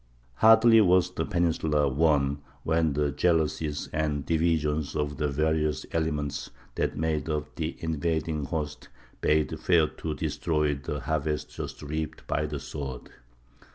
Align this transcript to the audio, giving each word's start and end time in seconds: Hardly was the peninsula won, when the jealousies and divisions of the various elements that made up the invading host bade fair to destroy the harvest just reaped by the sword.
Hardly 0.37 0.81
was 0.81 1.11
the 1.13 1.25
peninsula 1.27 1.87
won, 1.87 2.41
when 2.63 2.93
the 2.93 3.11
jealousies 3.11 3.87
and 3.93 4.25
divisions 4.25 4.95
of 4.95 5.17
the 5.17 5.27
various 5.27 5.85
elements 5.91 6.49
that 6.73 6.97
made 6.97 7.29
up 7.29 7.55
the 7.55 7.75
invading 7.79 8.45
host 8.45 8.89
bade 9.21 9.59
fair 9.59 9.85
to 9.85 10.15
destroy 10.15 10.73
the 10.73 11.01
harvest 11.01 11.51
just 11.55 11.83
reaped 11.83 12.25
by 12.25 12.47
the 12.47 12.59
sword. 12.59 13.09